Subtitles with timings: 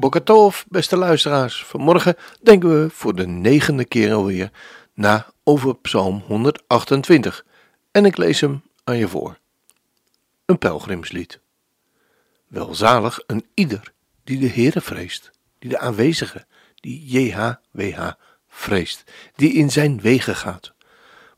[0.00, 1.64] Bokatov, beste luisteraars.
[1.64, 4.50] Vanmorgen denken we voor de negende keer alweer
[4.94, 7.44] na over Psalm 128.
[7.90, 9.38] En ik lees hem aan je voor.
[10.44, 11.40] Een pelgrimslied.
[12.46, 13.92] Welzalig een ieder
[14.24, 18.10] die de Heere vreest, die de aanwezige, die JHWH
[18.48, 19.04] vreest,
[19.36, 20.72] die in zijn wegen gaat.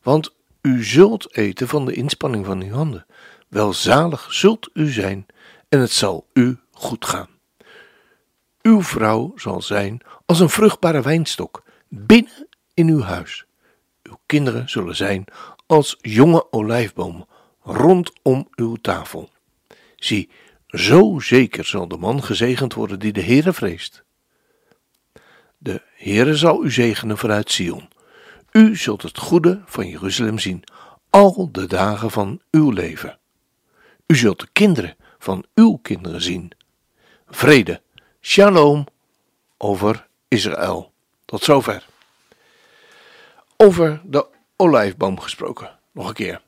[0.02, 3.06] Want u zult eten van de inspanning van uw handen.
[3.48, 5.26] Welzalig zult u zijn
[5.68, 7.40] en het zal u goed gaan.
[8.62, 13.44] Uw vrouw zal zijn als een vruchtbare wijnstok binnen in uw huis.
[14.02, 15.24] Uw kinderen zullen zijn
[15.66, 17.26] als jonge olijfbomen
[17.62, 19.30] rondom uw tafel.
[19.96, 20.30] Zie,
[20.66, 24.04] zo zeker zal de man gezegend worden die de Heere vreest.
[25.58, 27.88] De Heere zal u zegenen vanuit Sion.
[28.52, 30.64] U zult het goede van Jeruzalem zien,
[31.10, 33.18] al de dagen van uw leven.
[34.06, 36.52] U zult de kinderen van uw kinderen zien.
[37.26, 37.82] Vrede,
[38.22, 38.86] shalom
[39.56, 40.92] over Israël.
[41.24, 41.86] Tot zover.
[43.56, 46.42] Over de olijfboom gesproken, nog een keer.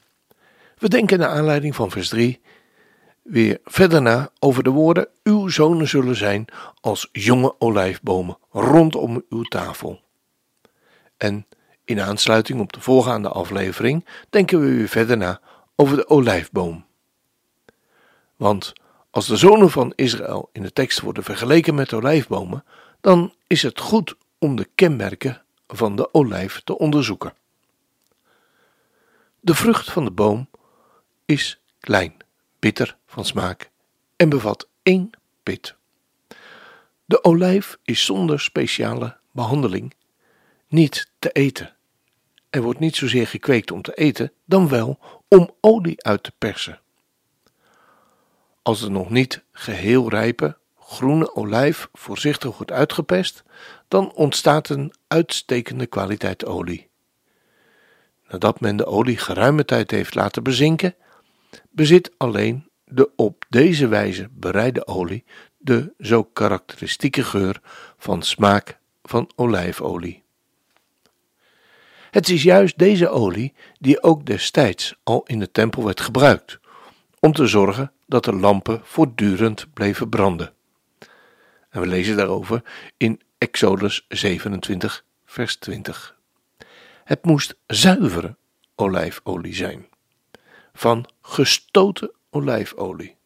[0.79, 2.41] We denken naar aanleiding van vers 3
[3.23, 6.45] weer verder na over de woorden: Uw zonen zullen zijn
[6.81, 10.01] als jonge olijfbomen rondom uw tafel.
[11.17, 11.47] En
[11.85, 15.41] in aansluiting op de voorgaande aflevering denken we weer verder na
[15.77, 16.85] over de olijfboom.
[18.37, 18.73] Want
[19.15, 22.65] als de zonen van Israël in de tekst worden vergeleken met olijfbomen,
[23.01, 27.35] dan is het goed om de kenmerken van de olijf te onderzoeken.
[29.41, 30.49] De vrucht van de boom
[31.25, 32.17] is klein,
[32.59, 33.71] bitter van smaak
[34.17, 35.11] en bevat één
[35.43, 35.75] pit.
[37.05, 39.95] De olijf is zonder speciale behandeling
[40.69, 41.77] niet te eten.
[42.51, 46.83] Er wordt niet zozeer gekweekt om te eten, dan wel om olie uit te persen.
[48.65, 53.43] Als de nog niet geheel rijpe groene olijf voorzichtig wordt uitgepest,
[53.89, 56.89] dan ontstaat een uitstekende kwaliteit olie.
[58.29, 60.95] Nadat men de olie geruime tijd heeft laten bezinken,
[61.71, 65.25] bezit alleen de op deze wijze bereide olie
[65.57, 67.61] de zo karakteristieke geur
[67.99, 70.23] van smaak van olijfolie.
[72.11, 76.59] Het is juist deze olie die ook destijds al in de tempel werd gebruikt,
[77.21, 80.53] om te zorgen dat de lampen voortdurend bleven branden.
[81.71, 82.63] En we lezen daarover
[82.97, 86.19] in Exodus 27, vers 20.
[87.05, 88.37] Het moest zuivere
[88.75, 89.87] olijfolie zijn,
[90.73, 93.17] van gestoten olijfolie.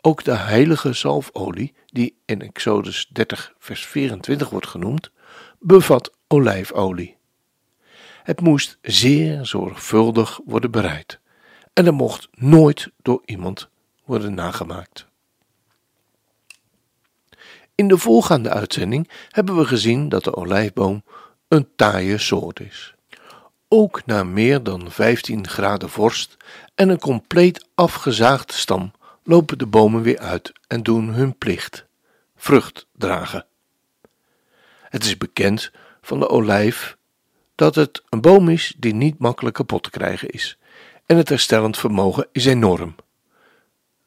[0.00, 5.10] Ook de heilige zalfolie, die in Exodus 30, vers 24 wordt genoemd,
[5.58, 7.16] bevat olijfolie.
[8.22, 11.20] Het moest zeer zorgvuldig worden bereid
[11.72, 13.68] en er mocht nooit door iemand
[14.04, 15.06] worden nagemaakt.
[17.74, 21.04] In de voorgaande uitzending hebben we gezien dat de olijfboom
[21.48, 22.94] een taaie soort is.
[23.68, 26.36] Ook na meer dan 15 graden vorst
[26.74, 28.92] en een compleet afgezaagde stam
[29.22, 31.86] lopen de bomen weer uit en doen hun plicht:
[32.36, 33.46] vrucht dragen.
[34.82, 35.70] Het is bekend
[36.02, 36.96] van de olijf
[37.54, 40.58] dat het een boom is die niet makkelijk kapot te krijgen is
[41.10, 42.94] en het herstellend vermogen is enorm.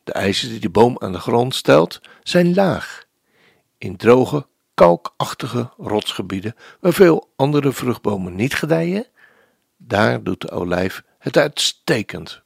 [0.03, 3.05] De eisen die de boom aan de grond stelt zijn laag.
[3.77, 9.07] In droge, kalkachtige rotsgebieden, waar veel andere vruchtbomen niet gedijen,
[9.77, 12.41] daar doet de olijf het uitstekend.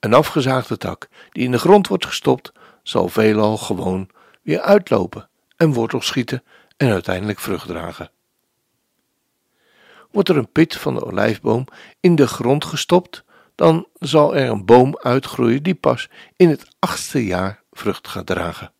[0.00, 4.08] Een afgezaagde tak die in de grond wordt gestopt, zal veelal gewoon
[4.42, 6.42] weer uitlopen en wortels schieten
[6.76, 8.10] en uiteindelijk vrucht dragen.
[10.10, 11.64] Wordt er een pit van de olijfboom
[12.00, 13.24] in de grond gestopt,
[13.56, 18.72] dan zal er een boom uitgroeien die pas in het achtste jaar vrucht gaat dragen.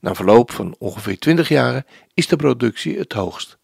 [0.00, 3.58] Na verloop van ongeveer 20 jaren is de productie het hoogst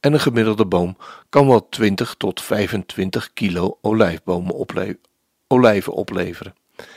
[0.00, 0.96] en een gemiddelde boom
[1.28, 4.66] kan wel 20 tot 25 kilo olijfbomen
[5.46, 6.54] olijven opleveren,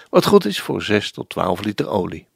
[0.10, 2.28] wat goed is voor 6 tot 12 liter olie.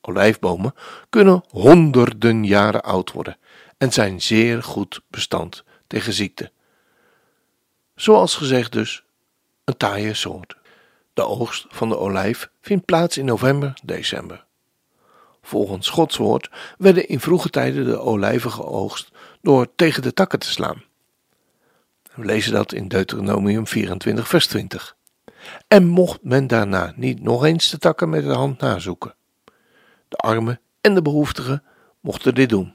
[0.00, 0.74] Olijfbomen
[1.10, 3.36] kunnen honderden jaren oud worden
[3.78, 6.50] en zijn zeer goed bestand tegen ziekte
[8.02, 9.04] Zoals gezegd dus,
[9.64, 10.56] een taaie soort.
[11.14, 14.44] De oogst van de olijf vindt plaats in november, december.
[15.42, 19.10] Volgens Gods woord werden in vroege tijden de olijven geoogst
[19.40, 20.82] door tegen de takken te slaan.
[22.14, 24.96] We lezen dat in Deuteronomium 24, vers 20.
[25.68, 29.14] En mocht men daarna niet nog eens de takken met de hand nazoeken.
[30.08, 31.62] De armen en de behoeftigen
[32.00, 32.74] mochten dit doen.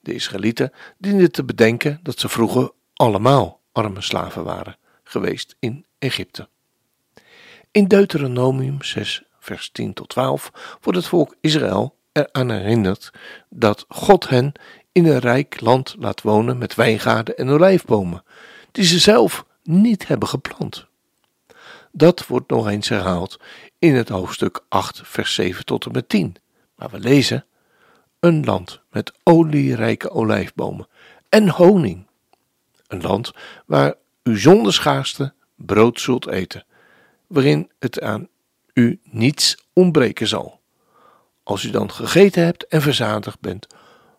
[0.00, 6.48] De Israëlieten dienden te bedenken dat ze vroeger allemaal arme slaven waren geweest in Egypte.
[7.70, 13.10] In Deuteronomium 6, vers 10 tot 12 wordt het volk Israël eraan herinnerd
[13.48, 14.52] dat God hen
[14.92, 18.24] in een rijk land laat wonen met wijngaarden en olijfbomen,
[18.72, 20.86] die ze zelf niet hebben geplant.
[21.92, 23.40] Dat wordt nog eens herhaald
[23.78, 26.36] in het hoofdstuk 8, vers 7 tot en met 10,
[26.74, 27.44] waar we lezen:
[28.20, 30.88] Een land met olierijke olijfbomen
[31.28, 32.03] en honing.
[32.86, 33.32] Een land
[33.66, 36.64] waar u zonder schaarste brood zult eten,
[37.26, 38.28] waarin het aan
[38.72, 40.60] u niets ontbreken zal.
[41.42, 43.66] Als u dan gegeten hebt en verzadigd bent,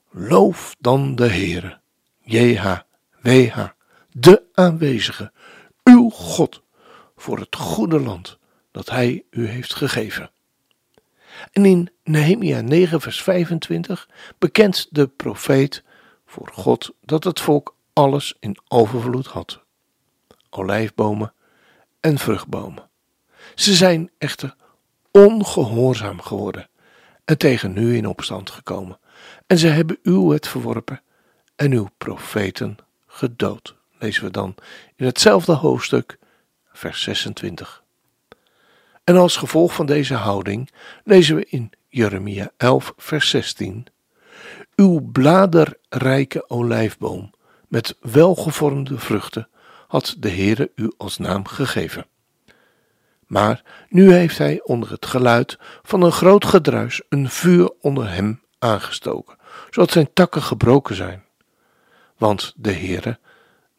[0.09, 1.79] loof dan de Heere,
[2.21, 3.67] JHWH,
[4.11, 5.31] de aanwezige,
[5.83, 6.61] uw God,
[7.15, 8.37] voor het goede land
[8.71, 10.31] dat Hij u heeft gegeven.
[11.51, 15.83] En in Nehemia 9, vers 25 bekent de profeet
[16.25, 19.59] voor God dat het volk alles in overvloed had:
[20.49, 21.33] olijfbomen
[21.99, 22.89] en vruchtbomen.
[23.55, 24.55] Ze zijn echter
[25.11, 26.69] ongehoorzaam geworden
[27.25, 28.99] en tegen u in opstand gekomen.
[29.47, 31.01] En ze hebben uw wet verworpen
[31.55, 32.77] en uw profeten
[33.07, 33.75] gedood.
[33.99, 34.55] Lezen we dan
[34.95, 36.17] in hetzelfde hoofdstuk,
[36.71, 37.83] vers 26.
[39.03, 40.71] En als gevolg van deze houding
[41.03, 43.87] lezen we in Jeremia 11, vers 16:
[44.75, 47.33] Uw bladerrijke olijfboom
[47.67, 49.47] met welgevormde vruchten
[49.87, 52.05] had de Heere u als naam gegeven.
[53.25, 58.41] Maar nu heeft hij onder het geluid van een groot gedruis een vuur onder hem
[58.59, 59.37] aangestoken,
[59.69, 61.23] zodat zijn takken gebroken zijn.
[62.17, 63.19] Want de Heere,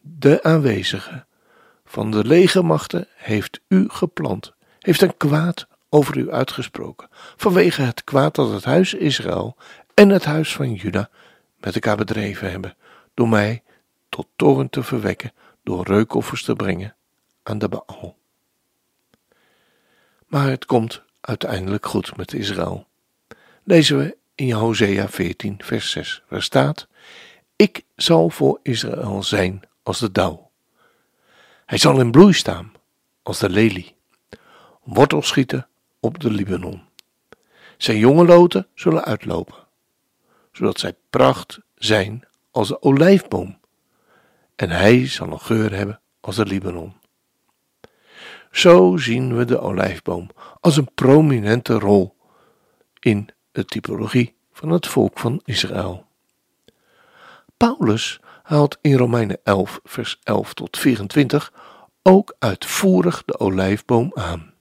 [0.00, 1.24] de aanwezige
[1.84, 8.34] van de legermachten, heeft u geplant, heeft een kwaad over u uitgesproken, vanwege het kwaad
[8.34, 9.56] dat het huis Israël
[9.94, 11.10] en het huis van Juda
[11.60, 12.76] met elkaar bedreven hebben,
[13.14, 13.62] door mij
[14.16, 15.32] tot toren te verwekken,
[15.62, 16.96] door reukoffers te brengen
[17.42, 18.16] aan de Baal.
[20.26, 22.86] Maar het komt uiteindelijk goed met Israël.
[23.62, 26.88] Lezen we in Hosea 14, vers 6, waar staat:
[27.56, 30.50] Ik zal voor Israël zijn als de dauw.
[31.66, 32.72] Hij zal in bloei staan
[33.22, 33.94] als de lelie,
[34.82, 35.68] wortel schieten
[36.00, 36.82] op de Libanon.
[37.76, 39.66] Zijn jonge loten zullen uitlopen,
[40.52, 43.58] zodat zij pracht zijn als de olijfboom,
[44.56, 46.94] en hij zal een geur hebben als de Libanon.
[48.50, 50.30] Zo zien we de olijfboom
[50.60, 52.16] als een prominente rol
[53.00, 56.06] in de typologie van het volk van Israël.
[57.56, 61.52] Paulus haalt in Romeinen 11, vers 11 tot 24
[62.02, 64.54] ook uitvoerig de olijfboom aan.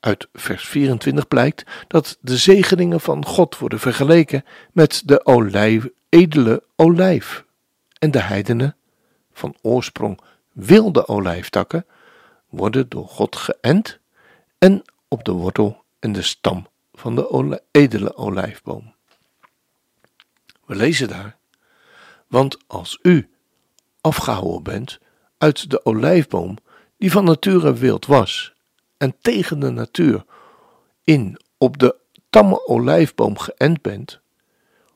[0.00, 6.62] Uit vers 24 blijkt dat de zegeningen van God worden vergeleken met de olijf, edele
[6.76, 7.43] olijf
[8.04, 8.76] en de heidenen,
[9.32, 10.20] van oorsprong
[10.52, 11.86] wilde olijftakken,
[12.48, 13.98] worden door God geënt
[14.58, 18.94] en op de wortel en de stam van de edele olijfboom.
[20.66, 21.36] We lezen daar,
[22.26, 23.30] want als u
[24.00, 24.98] afgehouden bent
[25.38, 26.56] uit de olijfboom
[26.96, 28.54] die van nature wild was
[28.96, 30.24] en tegen de natuur
[31.02, 31.96] in op de
[32.30, 34.20] tamme olijfboom geënt bent,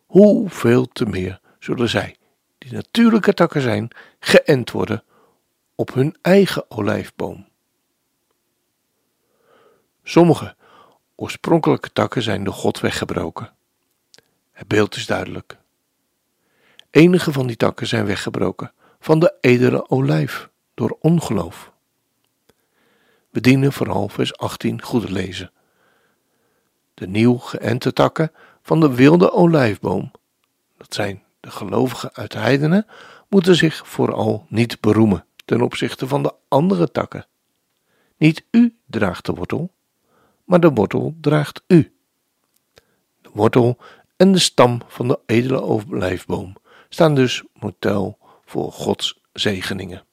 [0.06, 2.17] hoeveel te meer zullen zij,
[2.72, 5.02] natuurlijke takken zijn, geënt worden
[5.75, 7.48] op hun eigen olijfboom.
[10.02, 10.56] Sommige
[11.14, 13.52] oorspronkelijke takken zijn door God weggebroken.
[14.52, 15.56] Het beeld is duidelijk.
[16.90, 21.72] Enige van die takken zijn weggebroken van de edele olijf door ongeloof.
[23.30, 25.52] We dienen vooral vers 18 goed lezen.
[26.94, 28.32] De nieuw geënte takken
[28.62, 30.10] van de wilde olijfboom,
[30.76, 32.87] dat zijn gelovigen uit de heidenen,
[33.28, 37.26] moeten zich vooral niet beroemen ten opzichte van de andere takken.
[38.17, 39.73] Niet u draagt de wortel,
[40.45, 41.93] maar de wortel draagt u.
[43.21, 43.78] De wortel
[44.17, 46.57] en de stam van de edele olijfboom
[46.88, 50.05] staan dus model voor Gods zegeningen.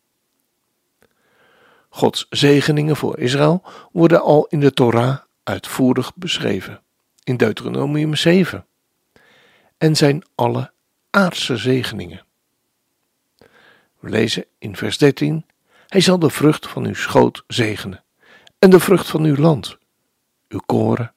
[1.90, 6.82] Gods zegeningen voor Israël worden al in de Torah uitvoerig beschreven,
[7.24, 8.66] in Deuteronomium 7,
[9.78, 10.74] en zijn alle
[11.16, 12.26] aardse zegeningen.
[14.00, 15.46] We lezen in vers 13:
[15.88, 18.04] Hij zal de vrucht van uw schoot zegenen,
[18.60, 19.78] en de vrucht van uw land,
[20.48, 21.14] uw koren,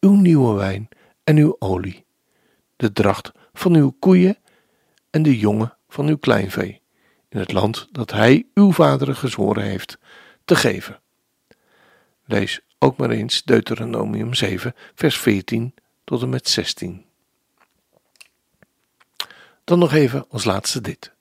[0.00, 0.88] uw nieuwe wijn
[1.24, 2.04] en uw olie,
[2.76, 4.38] de dracht van uw koeien
[5.10, 6.80] en de jongen van uw kleinvee,
[7.28, 9.98] in het land dat hij uw vaderen gezworen heeft
[10.44, 11.00] te geven.
[12.24, 17.04] Lees ook maar eens Deuteronomium 7, vers 14 tot en met 16.
[19.72, 21.12] Dan nog even als laatste dit.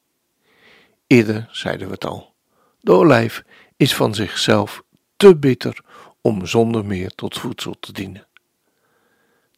[1.07, 2.33] Eerder zeiden we het al.
[2.79, 3.43] De olijf
[3.77, 4.83] is van zichzelf
[5.15, 5.83] te bitter
[6.21, 8.27] om zonder meer tot voedsel te dienen.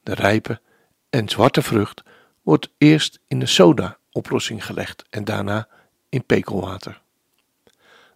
[0.04, 0.62] De rijpe
[1.10, 2.04] en zwarte vrucht
[2.42, 5.68] wordt eerst in de soda-oplossing gelegd en daarna
[6.10, 7.02] in pekelwater.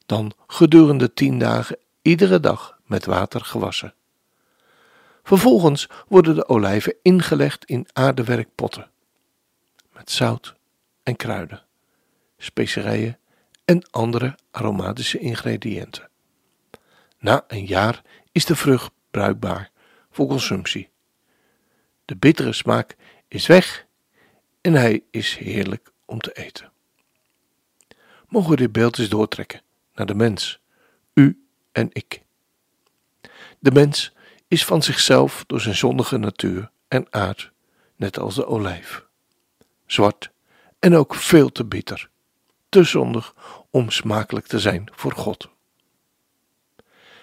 [0.05, 3.93] Dan gedurende tien dagen iedere dag met water gewassen.
[5.23, 8.89] Vervolgens worden de olijven ingelegd in aardewerkpotten
[9.93, 10.55] met zout
[11.07, 11.63] en kruiden,
[12.37, 13.19] specerijen
[13.65, 16.09] en andere aromatische ingrediënten.
[17.19, 19.71] Na een jaar is de vrucht bruikbaar
[20.09, 20.89] voor consumptie.
[22.05, 22.95] De bittere smaak
[23.27, 23.85] is weg
[24.61, 26.71] en hij is heerlijk om te eten.
[28.27, 29.61] Mogen we dit beeld eens doortrekken
[29.93, 30.59] naar de mens,
[31.13, 32.21] u en ik.
[33.59, 34.13] De mens
[34.47, 37.51] is van zichzelf door zijn zondige natuur en aard,
[37.95, 39.05] net als de olijf.
[39.85, 40.35] Zwart
[40.87, 42.09] en ook veel te bitter,
[42.69, 43.33] te zondig
[43.69, 45.49] om smakelijk te zijn voor God.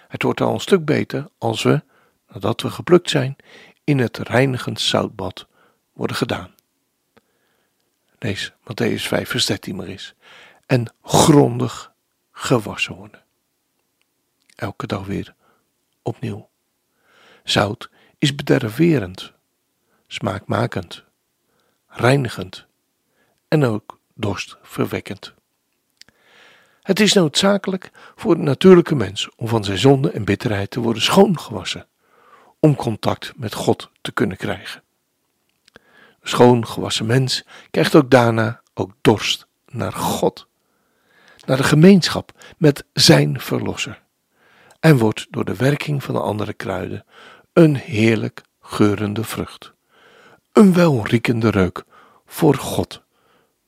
[0.07, 1.83] Het wordt al een stuk beter als we,
[2.27, 3.35] nadat we geplukt zijn,
[3.83, 5.47] in het reinigend zoutbad
[5.93, 6.55] worden gedaan.
[8.19, 10.13] Lees Matthäus 5 vers 13 maar eens.
[10.65, 11.93] En grondig
[12.31, 13.23] gewassen worden.
[14.55, 15.35] Elke dag weer
[16.01, 16.49] opnieuw.
[17.43, 19.31] Zout is bederverend,
[20.07, 21.03] smaakmakend,
[21.87, 22.67] reinigend
[23.47, 25.33] en ook dorstverwekkend.
[26.81, 31.01] Het is noodzakelijk voor de natuurlijke mens om van zijn zonde en bitterheid te worden
[31.01, 31.87] schoongewassen,
[32.59, 34.83] om contact met God te kunnen krijgen.
[35.73, 40.47] Een schoongewassen mens krijgt ook daarna ook dorst naar God,
[41.45, 44.01] naar de gemeenschap met zijn verlosser,
[44.79, 47.05] en wordt door de werking van de andere kruiden
[47.53, 49.73] een heerlijk geurende vrucht,
[50.51, 51.83] een welriekende reuk
[52.25, 53.04] voor God.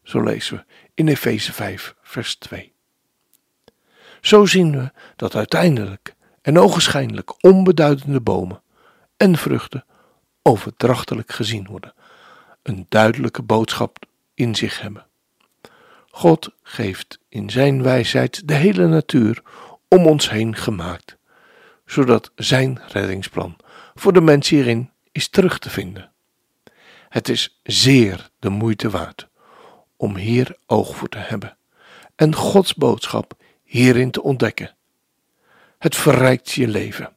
[0.08, 2.74] Zo lezen we in Efeze 5, vers 2.
[4.22, 8.62] Zo zien we dat uiteindelijk en ogenschijnlijk onbeduidende bomen
[9.18, 9.86] en vruchten
[10.42, 11.94] overdrachtelijk gezien worden,
[12.64, 13.98] een duidelijke boodschap
[14.34, 15.06] in zich hebben.
[16.10, 19.42] God geeft in zijn wijsheid de hele natuur
[19.88, 21.18] om ons heen gemaakt,
[21.86, 23.58] zodat zijn reddingsplan
[23.96, 26.12] voor de mens hierin is terug te vinden.
[27.10, 29.28] Het is zeer de moeite waard
[29.98, 31.58] om hier oog voor te hebben
[32.16, 34.76] en Gods boodschap hierin te ontdekken.
[35.78, 37.16] Het verrijkt je leven.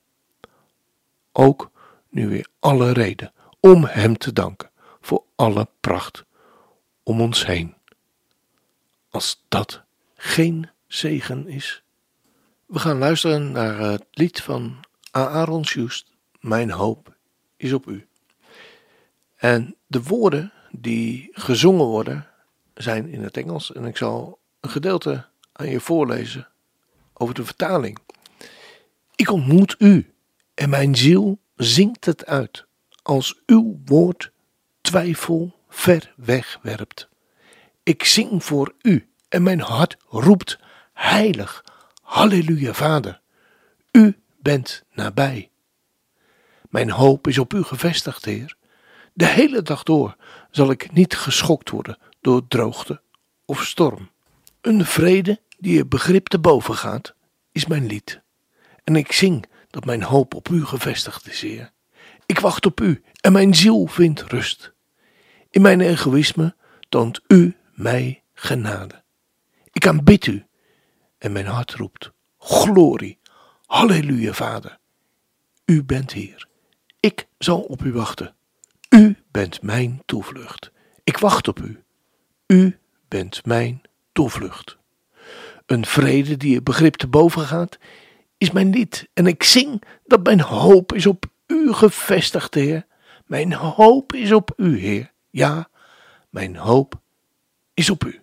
[1.33, 1.71] Ook
[2.09, 4.71] nu weer alle reden om Hem te danken
[5.01, 6.25] voor alle pracht
[7.03, 7.75] om ons heen.
[9.11, 9.83] Als dat
[10.15, 11.83] geen zegen is.
[12.67, 16.11] We gaan luisteren naar het lied van Aaron Schust,
[16.41, 17.17] Mijn hoop
[17.57, 18.07] is op u.
[19.37, 22.30] En de woorden die gezongen worden
[22.83, 26.49] zijn in het Engels en ik zal een gedeelte aan je voorlezen
[27.15, 27.99] over de vertaling.
[29.15, 30.15] Ik ontmoet u
[30.55, 32.65] en mijn ziel zingt het uit
[33.03, 34.33] als uw woord
[34.81, 37.09] twijfel ver wegwerpt.
[37.83, 40.59] Ik zing voor u en mijn hart roept
[40.93, 41.65] heilig,
[42.03, 43.21] halleluja vader.
[43.93, 45.51] U bent nabij.
[46.69, 48.57] Mijn hoop is op u gevestigd, Heer.
[49.13, 50.17] De hele dag door
[50.51, 53.01] zal ik niet geschokt worden door droogte
[53.45, 54.11] of storm.
[54.61, 57.15] Een vrede die je begrip te boven gaat,
[57.53, 58.21] is mijn lied.
[58.85, 61.73] En ik zing dat mijn hoop op u gevestigd is, Heer.
[62.27, 64.73] Ik wacht op u en mijn ziel vindt rust.
[65.51, 66.55] In mijn egoïsme
[66.89, 69.03] toont u mij genade.
[69.73, 70.45] Ik aanbid u
[71.19, 73.19] en mijn hart roept: Glorie,
[73.67, 74.79] Halleluja, Vader.
[75.65, 76.49] U bent hier.
[77.01, 78.35] Ik zal op u wachten.
[78.89, 80.71] U bent mijn toevlucht.
[81.05, 81.83] Ik wacht op u.
[82.51, 82.79] U
[83.09, 84.79] bent mijn toevlucht.
[85.67, 87.79] Een vrede die het begrip te boven gaat,
[88.39, 89.09] is mijn lied.
[89.13, 92.87] En ik zing dat mijn hoop is op u gevestigd, Heer.
[93.27, 95.13] Mijn hoop is op u, Heer.
[95.31, 95.69] Ja,
[96.31, 97.01] mijn hoop
[97.75, 98.21] is op u.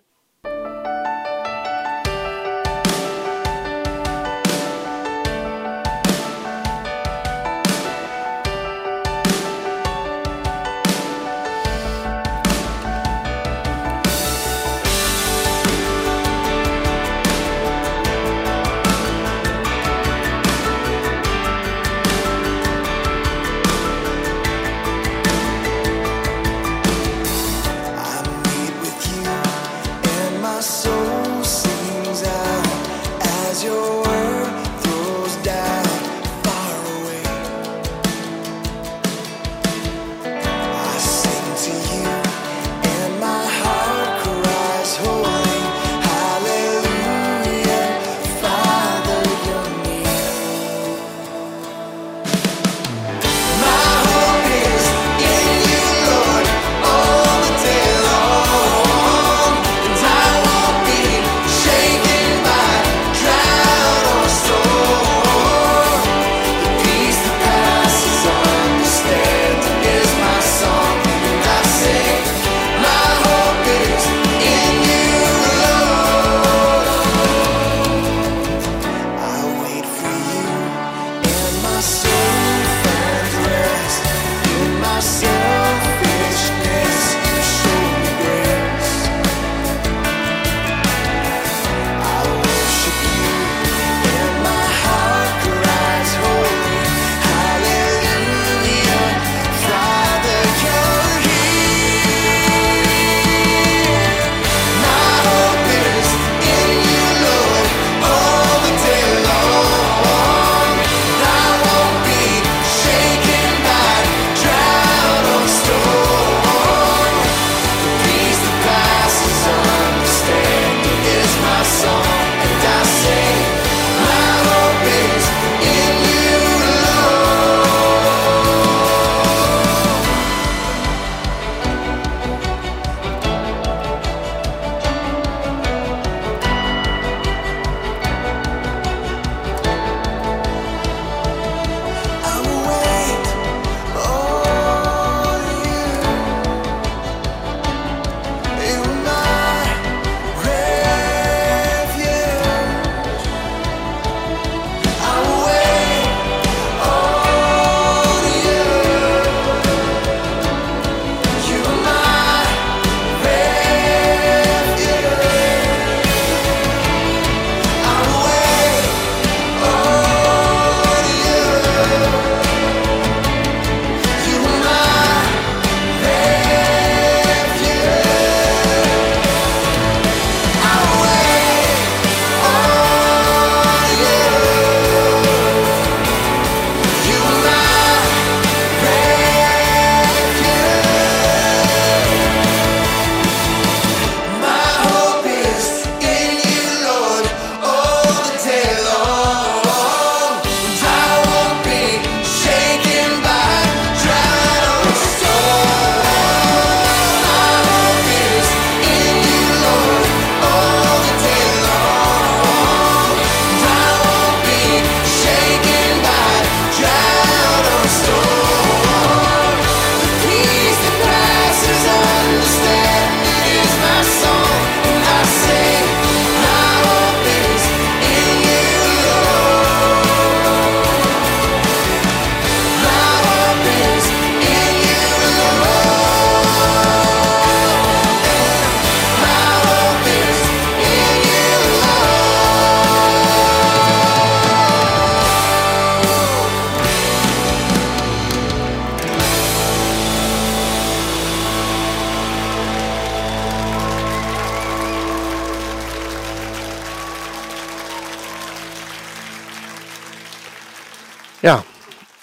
[261.40, 261.62] Ja,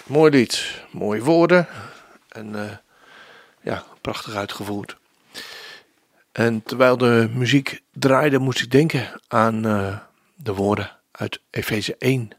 [0.06, 0.82] mooi lied.
[0.90, 1.66] Mooie woorden.
[2.28, 2.70] En uh,
[3.62, 4.96] ja, prachtig uitgevoerd.
[6.32, 9.98] En terwijl de muziek draaide, moest ik denken aan uh,
[10.34, 12.30] de woorden uit Efeze 1.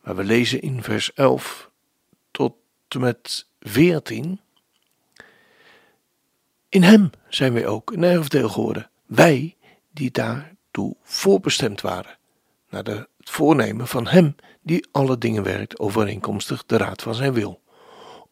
[0.00, 1.70] Waar we lezen in vers 11
[2.30, 2.54] tot
[2.88, 4.40] en met 14.
[6.68, 8.90] In hem zijn wij ook een erfdeel geworden.
[9.06, 9.56] Wij
[9.92, 12.18] die daartoe voorbestemd waren.
[12.70, 17.62] Naar het voornemen van hem die alle dingen werkt overeenkomstig de raad van zijn wil,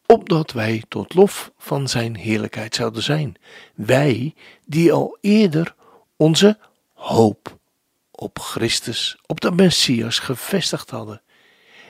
[0.07, 3.37] opdat wij tot lof van zijn heerlijkheid zouden zijn,
[3.75, 4.35] wij
[4.67, 5.75] die al eerder
[6.17, 6.59] onze
[6.93, 7.59] hoop
[8.11, 11.23] op Christus, op de Messias gevestigd hadden.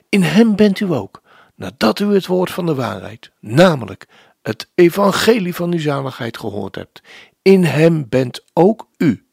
[0.08, 1.22] In hem bent u ook,
[1.54, 4.06] nadat u het woord van de waarheid, namelijk
[4.42, 7.02] het evangelie van uw zaligheid gehoord hebt.
[7.42, 9.26] In hem bent ook u,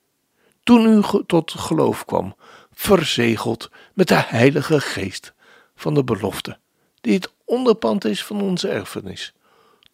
[0.63, 2.35] toen u tot geloof kwam,
[2.79, 5.33] verzegeld met de Heilige Geest
[5.75, 6.57] van de belofte,
[7.01, 9.33] die het onderpand is van onze erfenis,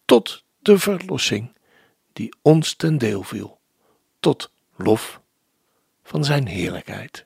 [0.06, 1.54] tot de verlossing
[2.13, 3.60] die ons ten deel viel,
[4.19, 5.21] tot lof
[6.04, 7.26] van Zijn heerlijkheid.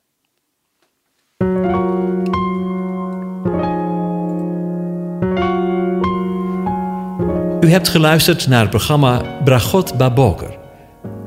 [7.62, 10.59] U hebt geluisterd naar het programma Bragot Baboker.